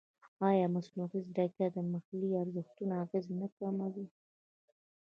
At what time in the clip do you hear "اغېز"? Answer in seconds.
3.03-3.25